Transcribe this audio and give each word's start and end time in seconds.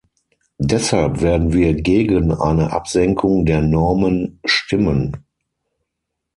Deshalb 0.57 1.21
werden 1.21 1.53
wir 1.53 1.75
gegen 1.75 2.31
eine 2.33 2.71
Absenkung 2.73 3.45
der 3.45 3.61
Normen 3.61 4.39
stimmen. 4.43 5.27